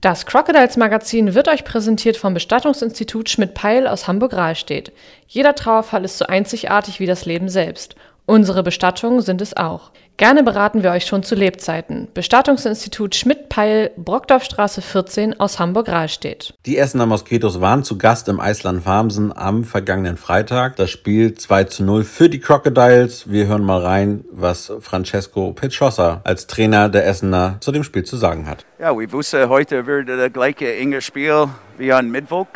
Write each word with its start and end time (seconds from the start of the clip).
Das 0.00 0.26
Crocodiles 0.26 0.76
Magazin 0.76 1.34
wird 1.34 1.48
euch 1.48 1.64
präsentiert 1.64 2.16
vom 2.16 2.32
Bestattungsinstitut 2.32 3.28
Schmidt-Peil 3.28 3.88
aus 3.88 4.06
Hamburg-Rahlstedt. 4.06 4.92
Jeder 5.26 5.56
Trauerfall 5.56 6.04
ist 6.04 6.18
so 6.18 6.26
einzigartig 6.26 7.00
wie 7.00 7.06
das 7.06 7.26
Leben 7.26 7.48
selbst. 7.48 7.96
Unsere 8.28 8.62
Bestattungen 8.62 9.22
sind 9.22 9.40
es 9.40 9.56
auch. 9.56 9.90
Gerne 10.18 10.42
beraten 10.42 10.82
wir 10.82 10.90
euch 10.90 11.06
schon 11.06 11.22
zu 11.22 11.34
Lebzeiten. 11.34 12.08
Bestattungsinstitut 12.12 13.14
Schmidt-Peil, 13.14 13.90
Brockdorfstraße 13.96 14.82
14 14.82 15.40
aus 15.40 15.58
Hamburg-Rahlstedt. 15.58 16.52
Die 16.66 16.76
Essener 16.76 17.06
Moskitos 17.06 17.62
waren 17.62 17.84
zu 17.84 17.96
Gast 17.96 18.28
im 18.28 18.38
Eisland 18.38 18.84
Farmsen 18.84 19.34
am 19.34 19.64
vergangenen 19.64 20.18
Freitag. 20.18 20.76
Das 20.76 20.90
Spiel 20.90 21.32
2 21.32 21.64
zu 21.64 21.84
0 21.84 22.04
für 22.04 22.28
die 22.28 22.38
Crocodiles. 22.38 23.30
Wir 23.30 23.46
hören 23.46 23.64
mal 23.64 23.80
rein, 23.80 24.26
was 24.30 24.70
Francesco 24.80 25.54
Picciosa 25.54 26.20
als 26.24 26.46
Trainer 26.46 26.90
der 26.90 27.06
Essener 27.06 27.56
zu 27.60 27.72
dem 27.72 27.82
Spiel 27.82 28.04
zu 28.04 28.18
sagen 28.18 28.46
hat. 28.46 28.66
Ja, 28.78 28.94
wir 28.94 29.10
wussten, 29.10 29.48
heute 29.48 29.86
wird 29.86 30.10
das 30.10 30.30
gleiche 30.34 30.76
enge 30.76 31.00
Spiel 31.00 31.46
wie 31.78 31.94
an 31.94 32.10
Mittwoch. 32.10 32.48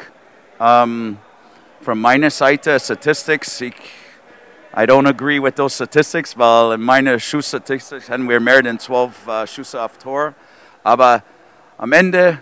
Um, 0.59 1.17
von 1.81 1.99
meiner 1.99 2.29
Seite, 2.29 2.79
Statistics, 2.79 3.63
ich 3.63 3.75
I 4.75 4.87
don't 4.87 5.07
agree 5.07 5.39
with 5.39 5.57
those 5.57 5.75
statistics, 5.75 6.35
weil 6.35 6.73
in 6.73 6.81
meiner 6.81 7.19
Schussstatistik 7.19 8.09
hatten 8.09 8.27
wir 8.27 8.41
mehr 8.41 8.65
als 8.65 8.85
12 8.85 9.13
uh, 9.29 9.47
Schüsse 9.47 9.83
auf 9.83 9.99
Tor. 9.99 10.33
Aber 10.83 11.23
am 11.77 11.93
Ende, 11.93 12.39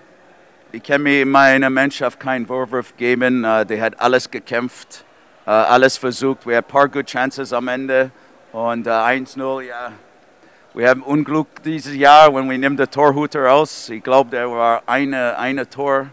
ich 0.71 0.80
kann 0.80 1.02
mir 1.02 1.27
meiner 1.27 1.71
Mannschaft 1.71 2.21
keinen 2.21 2.47
Vorwurf 2.47 2.97
geben. 2.97 3.45
Uh, 3.45 3.65
die 3.65 3.83
hat 3.83 3.98
alles 4.01 4.30
gekämpft, 4.30 5.05
uh, 5.45 5.51
alles 5.51 5.97
versucht. 5.97 6.47
Wir 6.47 6.59
hatten 6.59 6.69
ein 6.69 6.71
paar 6.71 6.88
gute 6.88 7.05
Chances 7.05 7.52
am 7.52 7.66
Ende. 7.66 8.12
Und 8.52 8.87
uh, 8.87 8.91
1-0, 8.91 9.62
ja. 9.62 9.91
Wir 10.73 10.88
haben 10.88 11.02
Unglück 11.02 11.65
dieses 11.65 11.97
Jahr, 11.97 12.33
wenn 12.33 12.49
wir 12.49 12.59
nehmen 12.59 12.77
den 12.77 12.88
Torhüter 12.88 13.52
aus. 13.52 13.88
Ich 13.88 14.05
glaube, 14.05 14.30
der 14.30 14.49
war 14.49 14.85
eine, 14.87 15.37
eine 15.37 15.69
Tor 15.69 16.07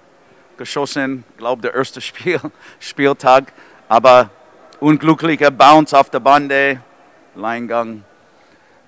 geschossen, 0.58 1.24
glaube, 1.38 1.62
der 1.62 1.76
erste 1.76 2.02
Spiel, 2.02 2.40
Spieltag. 2.80 3.54
Aber 3.88 4.32
unglücklicher 4.80 5.52
Bounce 5.52 5.98
auf 5.98 6.10
der 6.10 6.20
Bande, 6.20 6.82
Leingang 7.36 8.04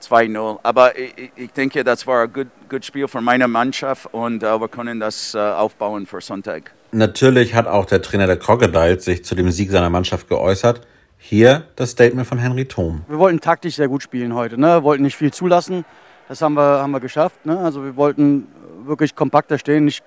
2-0. 0.01 0.59
Aber 0.63 0.97
ich, 0.97 1.31
ich, 1.35 1.51
denke, 1.51 1.83
das 1.83 2.05
war 2.07 2.23
ein 2.23 2.49
gutes 2.69 2.85
Spiel 2.85 3.07
für 3.07 3.21
meine 3.21 3.47
Mannschaft 3.47 4.13
und 4.13 4.43
uh, 4.43 4.59
wir 4.59 4.67
können 4.67 4.99
das 4.99 5.35
uh, 5.35 5.39
aufbauen 5.39 6.05
für 6.05 6.21
Sonntag. 6.21 6.71
Natürlich 6.91 7.53
hat 7.53 7.67
auch 7.67 7.85
der 7.85 8.01
Trainer 8.01 8.27
der 8.27 8.37
Crocodiles 8.37 9.05
sich 9.05 9.23
zu 9.23 9.35
dem 9.35 9.51
Sieg 9.51 9.71
seiner 9.71 9.89
Mannschaft 9.89 10.27
geäußert. 10.27 10.81
Hier 11.17 11.65
das 11.75 11.91
Statement 11.91 12.25
von 12.27 12.37
Henry 12.37 12.65
Thom. 12.65 13.03
Wir 13.07 13.19
wollten 13.19 13.41
taktisch 13.41 13.75
sehr 13.75 13.89
gut 13.89 14.01
spielen 14.01 14.33
heute. 14.33 14.59
Ne? 14.59 14.67
Wir 14.67 14.83
wollten 14.83 15.03
nicht 15.03 15.17
viel 15.17 15.31
zulassen. 15.31 15.83
Das 16.29 16.41
haben 16.41 16.53
wir, 16.53 16.81
haben 16.81 16.91
wir 16.91 17.01
geschafft. 17.01 17.45
Ne? 17.45 17.59
Also 17.59 17.83
wir 17.83 17.95
wollten 17.97 18.47
wirklich 18.85 19.15
kompakter 19.15 19.57
stehen, 19.57 19.85
nicht 19.85 20.03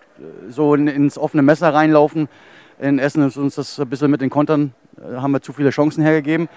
so 0.48 0.75
in, 0.75 0.88
ins 0.88 1.19
offene 1.19 1.42
Messer 1.42 1.75
reinlaufen. 1.75 2.28
In 2.80 2.98
Essen 2.98 3.27
ist 3.27 3.36
uns 3.36 3.56
das 3.56 3.78
ein 3.78 3.88
bisschen 3.88 4.10
mit 4.10 4.22
den 4.22 4.30
Kontern 4.30 4.75
äh, 4.81 4.81
haben 5.00 5.32
wir 5.32 5.40
zu 5.40 5.52
viele 5.52 5.70
Chancen 5.70 6.02
hergegeben. 6.02 6.48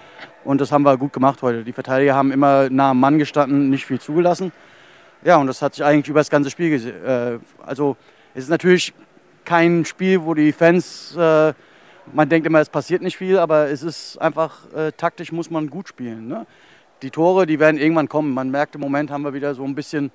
Und 0.44 0.60
das 0.60 0.72
haben 0.72 0.82
wir 0.82 0.96
gut 0.96 1.12
gemacht 1.12 1.42
heute. 1.42 1.64
Die 1.64 1.72
Verteidiger 1.72 2.14
haben 2.14 2.32
immer 2.32 2.68
nah 2.70 2.90
am 2.90 3.00
Mann 3.00 3.18
gestanden, 3.18 3.70
nicht 3.70 3.86
viel 3.86 4.00
zugelassen. 4.00 4.52
Ja, 5.24 5.36
und 5.36 5.46
das 5.46 5.62
hat 5.62 5.74
sich 5.74 5.84
eigentlich 5.84 6.08
über 6.08 6.20
das 6.20 6.30
ganze 6.30 6.50
Spiel 6.50 6.70
gesehen. 6.70 7.04
Äh, 7.04 7.38
also 7.64 7.96
es 8.34 8.44
ist 8.44 8.50
natürlich 8.50 8.94
kein 9.44 9.84
Spiel, 9.84 10.22
wo 10.24 10.34
die 10.34 10.52
Fans, 10.52 11.16
äh, 11.16 11.52
man 12.12 12.28
denkt 12.28 12.46
immer, 12.46 12.60
es 12.60 12.68
passiert 12.68 13.02
nicht 13.02 13.16
viel, 13.16 13.38
aber 13.38 13.68
es 13.68 13.82
ist 13.82 14.20
einfach, 14.20 14.58
taktisch 14.96 15.32
muss 15.32 15.50
man 15.50 15.68
gut 15.68 15.88
spielen. 15.88 16.28
Ne? 16.28 16.46
Die 17.02 17.10
Tore, 17.10 17.46
die 17.46 17.58
werden 17.58 17.78
irgendwann 17.78 18.08
kommen. 18.08 18.32
Man 18.32 18.50
merkt 18.50 18.74
im 18.76 18.80
Moment 18.80 19.10
haben 19.10 19.22
wir 19.22 19.34
wieder 19.34 19.54
so 19.54 19.64
ein 19.64 19.74
bisschen 19.74 20.12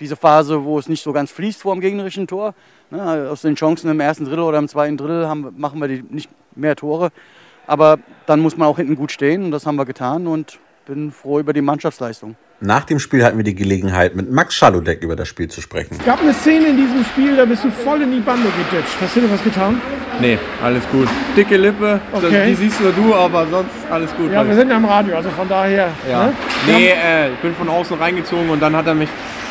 diese 0.00 0.16
Phase, 0.16 0.64
wo 0.64 0.78
es 0.78 0.88
nicht 0.88 1.02
so 1.02 1.12
ganz 1.12 1.30
fließt 1.30 1.62
vor 1.62 1.74
dem 1.74 1.80
gegnerischen 1.80 2.26
Tor. 2.26 2.54
Ne? 2.90 3.28
Aus 3.30 3.42
den 3.42 3.54
Chancen 3.56 3.90
im 3.90 4.00
ersten 4.00 4.24
Drittel 4.24 4.42
oder 4.42 4.58
im 4.58 4.68
zweiten 4.68 4.96
Drittel 4.96 5.28
haben, 5.28 5.54
machen 5.56 5.80
wir 5.80 5.88
die 5.88 6.02
nicht 6.02 6.30
mehr 6.54 6.76
Tore. 6.76 7.10
Aber 7.66 7.98
dann 8.26 8.40
muss 8.40 8.56
man 8.56 8.68
auch 8.68 8.76
hinten 8.76 8.96
gut 8.96 9.12
stehen 9.12 9.44
und 9.44 9.50
das 9.50 9.66
haben 9.66 9.76
wir 9.76 9.84
getan 9.84 10.26
und 10.26 10.58
bin 10.86 11.12
froh 11.12 11.38
über 11.38 11.52
die 11.52 11.62
Mannschaftsleistung. 11.62 12.36
Nach 12.60 12.84
dem 12.84 12.98
Spiel 12.98 13.24
hatten 13.24 13.36
wir 13.36 13.44
die 13.44 13.54
Gelegenheit, 13.54 14.14
mit 14.14 14.30
Max 14.30 14.54
Schalodek 14.54 15.02
über 15.02 15.16
das 15.16 15.28
Spiel 15.28 15.48
zu 15.48 15.60
sprechen. 15.60 15.96
Es 15.98 16.04
gab 16.04 16.20
eine 16.20 16.32
Szene 16.32 16.68
in 16.68 16.76
diesem 16.76 17.04
Spiel, 17.04 17.36
da 17.36 17.44
bist 17.44 17.64
du 17.64 17.70
voll 17.70 18.02
in 18.02 18.12
die 18.12 18.20
Bande 18.20 18.48
geditscht. 18.48 18.96
Hast 19.00 19.16
du 19.16 19.20
dir 19.20 19.30
was 19.30 19.42
getan? 19.42 19.80
Nee, 20.20 20.38
alles 20.62 20.82
gut. 20.90 21.08
Dicke 21.36 21.56
Lippe, 21.56 22.00
okay. 22.12 22.46
die 22.46 22.54
siehst 22.54 22.80
nur 22.80 22.92
du, 22.92 23.14
aber 23.14 23.46
sonst 23.48 23.70
alles 23.90 24.14
gut. 24.16 24.30
Ja, 24.30 24.46
wir 24.46 24.54
sind 24.54 24.70
ja 24.70 24.76
im 24.76 24.84
Radio, 24.84 25.16
also 25.16 25.30
von 25.30 25.48
daher. 25.48 25.88
Ja. 26.08 26.26
Ne? 26.26 26.32
Nee, 26.66 26.88
äh, 26.90 27.32
ich 27.32 27.38
bin 27.38 27.54
von 27.54 27.68
außen 27.68 27.98
reingezogen 27.98 28.48
und 28.48 28.62
dann 28.62 28.76
hat 28.76 28.86
er 28.86 28.94
mich 28.94 29.08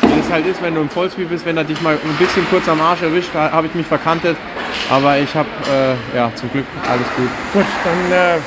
wie 0.08 0.20
es 0.20 0.30
halt 0.30 0.46
ist, 0.46 0.62
wenn 0.62 0.74
du 0.74 0.80
im 0.80 0.88
Vollspeed 0.88 1.28
bist, 1.28 1.46
wenn 1.46 1.56
er 1.56 1.64
dich 1.64 1.80
mal 1.80 1.94
ein 1.94 2.16
bisschen 2.18 2.46
kurz 2.50 2.68
am 2.68 2.80
Arsch 2.80 3.02
erwischt, 3.02 3.34
habe 3.34 3.66
ich 3.66 3.74
mich 3.74 3.86
verkantet. 3.86 4.36
Aber 4.90 5.18
ich 5.18 5.34
habe, 5.34 5.48
äh, 5.72 6.16
ja, 6.16 6.30
zum 6.34 6.50
Glück 6.50 6.66
alles 6.82 7.06
gut. 7.16 7.28
Gut, 7.52 7.64
dann 7.84 8.12
äh, 8.12 8.38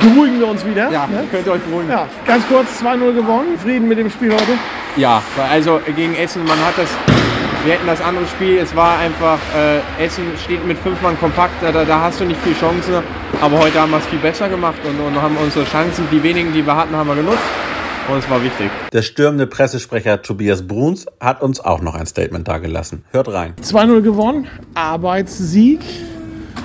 beruhigen 0.00 0.40
wir 0.40 0.48
uns 0.48 0.64
wieder. 0.64 0.90
Ja, 0.90 1.06
ne? 1.06 1.24
könnt 1.30 1.46
ihr 1.46 1.52
euch 1.52 1.62
beruhigen. 1.62 1.90
Ja, 1.90 2.06
ganz 2.26 2.46
kurz 2.48 2.82
2-0 2.82 3.14
gewonnen. 3.14 3.58
Frieden 3.58 3.88
mit 3.88 3.98
dem 3.98 4.10
Spiel 4.10 4.32
heute? 4.32 4.52
Ja, 4.96 5.22
also 5.50 5.80
gegen 5.94 6.14
Essen, 6.14 6.44
man 6.44 6.58
hat 6.58 6.76
das, 6.76 6.88
wir 7.64 7.74
hätten 7.74 7.86
das 7.86 8.00
andere 8.00 8.26
Spiel, 8.26 8.58
es 8.58 8.74
war 8.74 8.98
einfach, 8.98 9.38
äh, 9.56 10.04
Essen 10.04 10.24
steht 10.42 10.66
mit 10.66 10.78
fünf 10.78 11.00
Mann 11.02 11.18
kompakt, 11.20 11.54
da, 11.60 11.70
da 11.70 12.00
hast 12.00 12.20
du 12.20 12.24
nicht 12.24 12.40
viel 12.42 12.54
Chancen. 12.54 12.94
Aber 13.40 13.58
heute 13.58 13.80
haben 13.80 13.90
wir 13.90 13.98
es 13.98 14.06
viel 14.06 14.18
besser 14.18 14.48
gemacht 14.48 14.78
und, 14.84 14.98
und 14.98 15.20
haben 15.20 15.36
unsere 15.36 15.64
Chancen, 15.66 16.08
die 16.10 16.22
wenigen, 16.22 16.52
die 16.52 16.66
wir 16.66 16.74
hatten, 16.74 16.96
haben 16.96 17.08
wir 17.08 17.16
genutzt. 17.16 17.38
Und 18.10 18.18
es 18.18 18.30
war 18.30 18.42
wichtig. 18.42 18.70
Der 18.90 19.02
stürmende 19.02 19.46
Pressesprecher 19.46 20.22
Tobias 20.22 20.66
Bruns 20.66 21.04
hat 21.20 21.42
uns 21.42 21.60
auch 21.60 21.82
noch 21.82 21.94
ein 21.94 22.06
Statement 22.06 22.48
dargelassen. 22.48 23.04
Hört 23.12 23.30
rein. 23.30 23.52
2-0 23.62 24.00
gewonnen, 24.00 24.46
Arbeitssieg. 24.74 25.80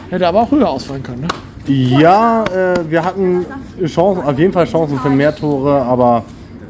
Hätte 0.10 0.26
aber 0.26 0.44
auch 0.44 0.52
höher 0.52 0.70
ausfallen 0.70 1.04
können, 1.04 1.22
ne? 1.22 1.28
Ja, 1.68 2.46
äh, 2.46 2.90
wir 2.90 3.04
hatten 3.04 3.46
Chancen, 3.86 4.24
auf 4.24 4.40
jeden 4.40 4.54
Fall 4.54 4.68
Chancen 4.68 4.98
für 5.00 5.10
mehr 5.10 5.36
Tore, 5.36 5.82
aber 5.82 6.24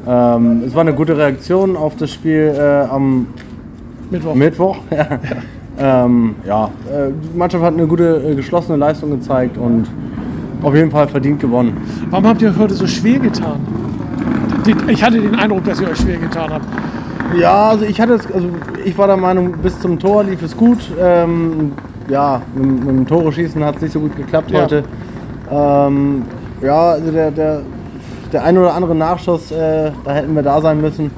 ähm, 0.08 0.64
es 0.66 0.74
war 0.74 0.80
eine 0.80 0.94
gute 0.94 1.16
Reaktion 1.16 1.76
auf 1.76 1.96
das 1.96 2.12
Spiel 2.12 2.54
äh, 2.56 2.90
am 2.90 3.28
Mittwoch. 4.10 4.34
Mittwoch. 4.34 4.78
ja, 4.90 6.04
ähm, 6.04 6.34
ja 6.44 6.64
äh, 6.90 7.10
die 7.12 7.36
Mannschaft 7.36 7.62
hat 7.64 7.74
eine 7.74 7.86
gute 7.86 8.22
äh, 8.30 8.34
geschlossene 8.34 8.76
Leistung 8.76 9.10
gezeigt 9.10 9.56
und 9.56 9.86
auf 10.62 10.74
jeden 10.74 10.90
Fall 10.90 11.06
verdient 11.06 11.40
gewonnen. 11.40 11.76
Warum 12.10 12.26
habt 12.26 12.42
ihr 12.42 12.50
euch 12.50 12.58
heute 12.58 12.74
so 12.74 12.86
schwer 12.86 13.20
getan? 13.20 13.60
Ich 14.88 15.02
hatte 15.02 15.20
den 15.20 15.34
Eindruck, 15.34 15.64
dass 15.64 15.80
ihr 15.80 15.88
euch 15.88 15.98
schwer 15.98 16.18
getan 16.18 16.50
habt. 16.52 16.66
Ja, 17.38 17.70
also 17.70 17.84
ich 17.84 18.00
hatte 18.00 18.14
es, 18.14 18.30
also 18.32 18.48
ich 18.84 18.96
war 18.96 19.06
der 19.06 19.16
Meinung, 19.16 19.52
bis 19.58 19.78
zum 19.80 19.98
Tor 19.98 20.24
lief 20.24 20.42
es 20.42 20.56
gut. 20.56 20.78
Ähm, 21.00 21.72
ja, 22.08 22.42
mit, 22.54 22.84
mit, 22.84 22.88
dem 22.88 23.06
Tore 23.06 23.32
schießen 23.32 23.64
hat 23.64 23.76
es 23.76 23.82
nicht 23.82 23.92
so 23.92 24.00
gut 24.00 24.16
geklappt 24.16 24.50
ja. 24.50 24.62
heute. 24.62 24.84
Ähm, 25.50 26.22
ja, 26.62 26.90
also 26.92 27.10
der, 27.10 27.30
der, 27.30 27.62
der 28.32 28.44
ein 28.44 28.56
oder 28.58 28.74
andere 28.74 28.94
Nachschuss, 28.94 29.50
äh, 29.50 29.90
da 30.04 30.12
hätten 30.12 30.34
wir 30.34 30.42
da 30.42 30.60
sein 30.60 30.80
müssen. 30.80 31.10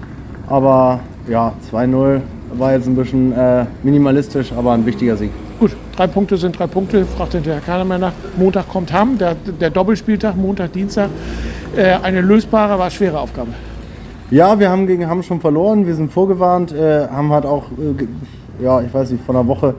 Aber 0.49 1.01
ja, 1.29 1.53
2-0 1.73 2.21
war 2.55 2.73
jetzt 2.73 2.87
ein 2.87 2.97
bisschen 2.97 3.33
äh, 3.33 3.67
minimalistisch, 3.83 4.53
aber 4.57 4.73
ein 4.73 4.87
wichtiger 4.87 5.17
Sieg. 5.17 5.31
Gut, 5.59 5.75
drei 5.97 6.07
Punkte 6.07 6.37
sind 6.37 6.59
drei 6.59 6.67
Punkte, 6.67 7.07
fragt 7.07 7.33
hinterher 7.33 7.63
keiner 7.63 7.85
mehr 7.85 7.97
nach. 7.99 8.13
Montag 8.37 8.69
kommt 8.69 8.93
Hamm, 8.93 9.17
der, 9.17 9.35
der 9.35 9.71
Doppelspieltag, 9.71 10.37
Montag, 10.37 10.73
Dienstag. 10.73 11.09
Äh, 11.75 11.97
eine 12.03 12.21
lösbare, 12.21 12.75
aber 12.75 12.91
schwere 12.91 13.19
Aufgabe. 13.19 13.53
Ja, 14.31 14.59
wir 14.59 14.69
haben 14.69 14.87
gegen 14.87 15.09
Hamm 15.09 15.23
schon 15.23 15.41
verloren, 15.41 15.87
wir 15.87 15.95
sind 15.95 16.13
vorgewarnt, 16.13 16.73
äh, 16.73 17.07
haben 17.09 17.33
halt 17.33 17.47
auch, 17.47 17.65
äh, 17.71 18.63
ja, 18.63 18.83
ich 18.83 18.93
weiß 18.93 19.13
nicht, 19.13 19.25
vor 19.25 19.35
einer 19.35 19.47
Woche 19.47 19.75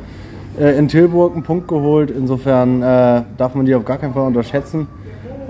äh, 0.60 0.76
in 0.80 0.88
Tilburg 0.88 1.34
einen 1.34 1.44
Punkt 1.44 1.68
geholt. 1.68 2.10
Insofern 2.10 2.82
äh, 2.82 3.22
darf 3.38 3.54
man 3.54 3.68
die 3.68 3.76
auf 3.76 3.86
gar 3.86 3.98
keinen 3.98 4.14
Fall 4.14 4.26
unterschätzen. 4.26 4.88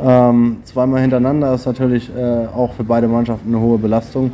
Ähm, 0.03 0.57
zweimal 0.65 1.01
hintereinander 1.01 1.53
ist 1.53 1.65
natürlich 1.65 2.11
äh, 2.13 2.47
auch 2.53 2.73
für 2.73 2.83
beide 2.83 3.07
Mannschaften 3.07 3.47
eine 3.47 3.63
hohe 3.63 3.77
Belastung. 3.77 4.31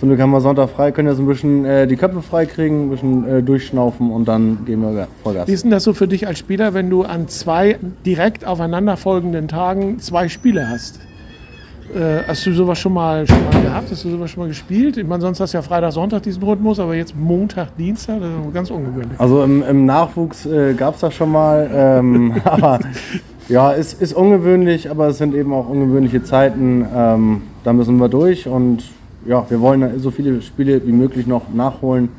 Zum 0.00 0.08
Glück 0.08 0.18
haben 0.22 0.30
wir 0.30 0.40
Sonntag 0.40 0.70
frei, 0.70 0.92
können 0.92 1.08
jetzt 1.08 1.18
ein 1.18 1.26
bisschen 1.26 1.66
äh, 1.66 1.86
die 1.86 1.96
Köpfe 1.96 2.22
frei 2.22 2.46
kriegen, 2.46 2.86
ein 2.86 2.90
bisschen 2.90 3.28
äh, 3.28 3.42
durchschnaufen 3.42 4.10
und 4.10 4.26
dann 4.26 4.64
gehen 4.64 4.80
wir 4.80 5.08
Vollgas. 5.22 5.46
Wie 5.46 5.52
ist 5.52 5.62
denn 5.62 5.70
das 5.70 5.84
so 5.84 5.92
für 5.92 6.08
dich 6.08 6.26
als 6.26 6.38
Spieler, 6.38 6.72
wenn 6.72 6.88
du 6.88 7.02
an 7.02 7.28
zwei 7.28 7.76
direkt 8.06 8.46
aufeinanderfolgenden 8.46 9.46
Tagen 9.46 9.98
zwei 9.98 10.30
Spiele 10.30 10.70
hast? 10.70 11.00
Äh, 11.94 12.22
hast 12.26 12.46
du 12.46 12.54
sowas 12.54 12.78
schon 12.78 12.94
mal, 12.94 13.28
schon 13.28 13.44
mal 13.44 13.60
gehabt? 13.60 13.90
Hast 13.90 14.02
du 14.02 14.08
sowas 14.08 14.30
schon 14.30 14.44
mal 14.44 14.48
gespielt? 14.48 14.96
Ich 14.96 15.06
meine, 15.06 15.20
sonst 15.20 15.38
hast 15.38 15.52
du 15.52 15.58
ja 15.58 15.62
Freitag, 15.62 15.92
Sonntag 15.92 16.22
diesen 16.22 16.42
Rhythmus, 16.44 16.80
aber 16.80 16.94
jetzt 16.94 17.14
Montag, 17.14 17.76
Dienstag, 17.76 18.20
das 18.20 18.30
ist 18.30 18.54
ganz 18.54 18.70
ungewöhnlich. 18.70 19.20
Also 19.20 19.42
im, 19.42 19.62
im 19.62 19.84
Nachwuchs 19.84 20.46
äh, 20.46 20.72
gab 20.72 20.94
es 20.94 21.02
das 21.02 21.12
schon 21.12 21.30
mal, 21.30 21.68
ähm, 21.74 22.36
aber 22.44 22.80
ja, 23.50 23.74
es 23.74 23.92
ist 23.92 24.14
ungewöhnlich, 24.14 24.90
aber 24.90 25.08
es 25.08 25.18
sind 25.18 25.34
eben 25.34 25.52
auch 25.52 25.68
ungewöhnliche 25.68 26.22
Zeiten. 26.22 26.86
Ähm, 26.96 27.42
da 27.64 27.74
müssen 27.74 27.98
wir 27.98 28.08
durch 28.08 28.48
und 28.48 28.82
ja, 29.26 29.44
wir 29.48 29.60
wollen 29.60 29.98
so 30.00 30.10
viele 30.10 30.40
Spiele 30.42 30.84
wie 30.86 30.92
möglich 30.92 31.26
noch 31.26 31.48
nachholen 31.52 32.10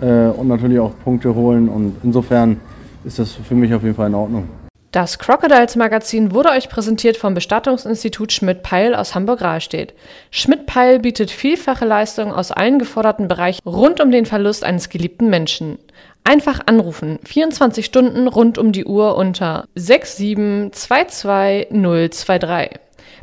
äh, 0.00 0.28
und 0.28 0.48
natürlich 0.48 0.78
auch 0.78 0.92
Punkte 1.04 1.34
holen. 1.34 1.68
Und 1.68 1.96
insofern 2.02 2.60
ist 3.04 3.18
das 3.18 3.32
für 3.32 3.54
mich 3.54 3.72
auf 3.74 3.82
jeden 3.82 3.94
Fall 3.94 4.08
in 4.08 4.14
Ordnung. 4.14 4.48
Das 4.92 5.18
Crocodiles 5.20 5.76
Magazin 5.76 6.34
wurde 6.34 6.50
euch 6.50 6.68
präsentiert 6.68 7.16
vom 7.16 7.32
Bestattungsinstitut 7.32 8.32
Schmidt-Peil 8.32 8.96
aus 8.96 9.14
Hamburg-Rahlstedt. 9.14 9.94
Schmidt-Peil 10.32 10.98
bietet 10.98 11.30
vielfache 11.30 11.84
Leistungen 11.84 12.32
aus 12.32 12.50
allen 12.50 12.80
geforderten 12.80 13.28
Bereichen 13.28 13.60
rund 13.64 14.00
um 14.00 14.10
den 14.10 14.26
Verlust 14.26 14.64
eines 14.64 14.88
geliebten 14.88 15.30
Menschen. 15.30 15.78
Einfach 16.24 16.62
anrufen, 16.66 17.20
24 17.24 17.86
Stunden 17.86 18.26
rund 18.26 18.58
um 18.58 18.72
die 18.72 18.84
Uhr 18.84 19.16
unter 19.16 19.68
6722023. 19.76 22.70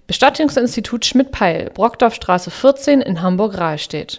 Bestattungsinstitut 0.07 1.05
Schmidt-Peil, 1.05 1.69
Brockdorfstraße 1.73 2.49
14 2.49 3.01
in 3.01 3.21
Hamburg-Rahlstedt. 3.21 4.15